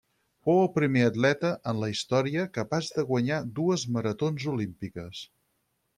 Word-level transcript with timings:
Fou 0.47 0.61
el 0.61 0.69
primer 0.77 1.03
atleta 1.09 1.51
en 1.73 1.83
la 1.83 1.91
història 1.95 2.47
capaç 2.57 2.91
de 2.97 3.07
guanyar 3.13 3.39
dues 3.61 3.87
maratons 3.99 4.51
olímpiques. 4.57 5.25